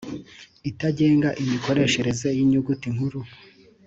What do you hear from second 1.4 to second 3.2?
imikoreshereze y’inyuguti nkuru